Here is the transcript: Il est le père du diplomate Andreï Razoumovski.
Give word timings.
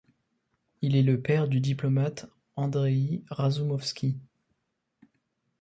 Il 0.81 0.95
est 0.95 1.03
le 1.03 1.21
père 1.21 1.47
du 1.47 1.59
diplomate 1.59 2.25
Andreï 2.55 3.23
Razoumovski. 3.29 4.17